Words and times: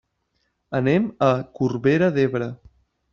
Anem 0.79 1.05
a 1.27 1.29
Corbera 1.59 2.09
d'Ebre. 2.17 2.49